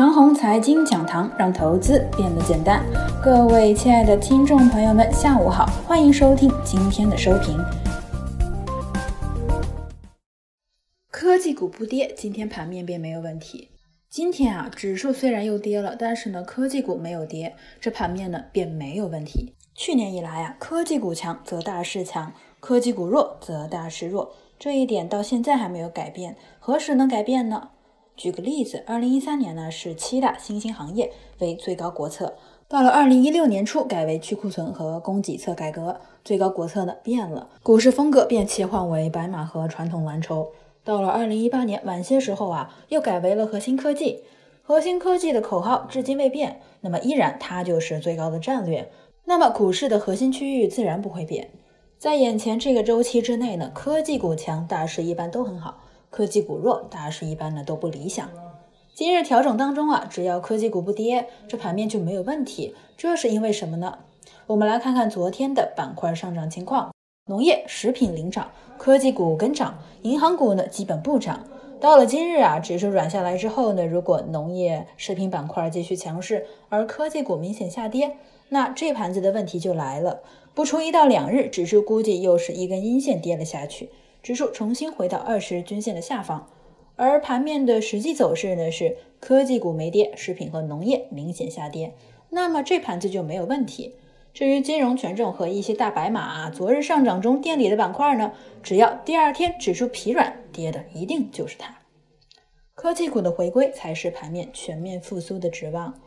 [0.00, 2.82] 长虹财经讲堂让投资变得简单。
[3.22, 7.58] 各位亲爱的听众朋友们，下午好，欢迎收听今天的收评。
[11.10, 13.68] 科技股不跌，今天盘面便没有问题。
[14.08, 19.54] 今天啊，指数虽然又跌了，但是呢，科技股没有跌，这盘面呢便没有问题。
[19.74, 26.36] 去年以来啊，科技股强则大势强，科技股弱则大势弱，这一点到现在还没有改变。
[26.58, 27.68] 何时能改变呢？
[28.20, 32.36] 举个例子，二零一三年呢是七大新兴行业为最高国策，
[32.68, 40.50] 到了二零一六年初改为去库存和供给侧改革，最高国策呢变了，股市风格便切换为白马和传统蓝筹。
[40.84, 44.22] 到了二零一八年晚些时候啊，又改为了核心科技，
[44.62, 48.90] 核心科技的口号至今未变，那么依然它就是最高的战略，
[49.24, 51.48] 那么股市的核心区域自然不会变。
[51.96, 55.84] 在眼前这个周期之内呢，科技股强，大势一般都很好。
[56.10, 58.28] 科技股弱，大势一般呢都不理想。
[58.94, 62.74] 今日调整当中啊，只要科技股不跌，这盘面就没有问题。
[62.96, 64.00] 这是因为什么呢？
[64.48, 66.92] 我们来看看昨天的板块上涨情况：
[67.26, 71.44] 农业、食品领涨，科技股跟涨，银行股呢基本不涨。
[71.80, 78.16] 到了今日啊，指数软下来之后呢，如果农业、食品板块继续强势，而科技股明显下跌，
[78.48, 80.20] 那这盘子的问题就来了。
[80.52, 83.88] 不出一到两日，指数估计又是一根阴线跌了下去。
[84.22, 86.46] 指数重新回到二十均线的下方，
[86.96, 91.94] 而盘面的实际走势呢是科技股没跌，食品和农业明显下跌，
[92.30, 93.94] 那么这盘子就没有问题。
[94.32, 98.32] 至于金融权重和一些大白马，昨日上涨中垫底的板块呢，
[98.62, 101.78] 只要第二天指数疲软，跌的一定就是它。
[102.74, 106.00] 科技股的回归才是盘面全面复苏的指望。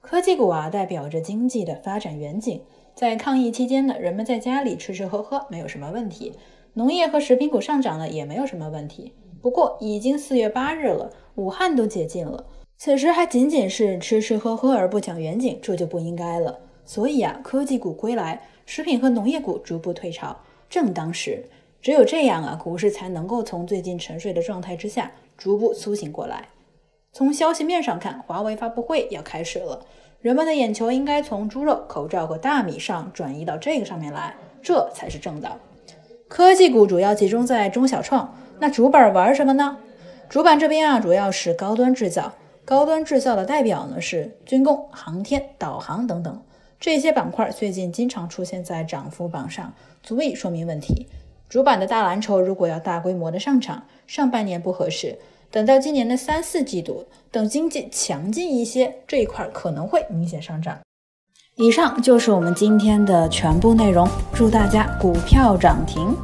[0.00, 2.62] 科技股啊，代表着经济的发展远景，
[2.94, 6.32] 在抗疫期间呢，人们在家里吃吃喝喝没有什么问题。
[6.74, 9.12] 农业和食品股上涨了，也没有什么问题。
[9.42, 12.46] 不过，已经四月八日了，武汉都解禁了，
[12.78, 16.58] 此时还仅仅是吃吃喝喝而不讲远景，这就不应该了。
[16.86, 20.36] 所以啊，科技股归来，食品和农业股逐步退潮，
[20.70, 21.44] 正当时。
[21.82, 26.48] 只有这样啊，股市才能够从最近沉睡的状态之下逐步苏醒过来。
[27.18, 29.84] 从消息面上看，华为发布会要开始了，
[30.20, 35.58] 人们的眼球应该从猪肉、口罩和大米上转移到这个上面来，这才是正道。
[36.28, 39.78] 科技股主要集中在中小创，那主板玩什么呢？
[40.28, 42.34] 主板这边啊，主要是高端制造，
[42.64, 46.40] 高端制造的代表呢是军工、航天、导航等等
[46.78, 49.74] 这些板块，最近经常出现在涨幅榜上，
[50.04, 51.08] 足以说明问题。
[51.48, 55.18] 主板的大蓝筹如果要大规模的上场，上半年不合适，
[55.50, 60.78] 等到今年的三四季度，等经济强劲一些，这一块可能会明显上涨。
[61.56, 66.14] 以上就是我们今天的全部内容，祝大家股票涨停。